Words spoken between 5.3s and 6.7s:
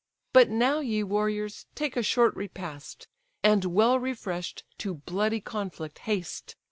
conflict haste.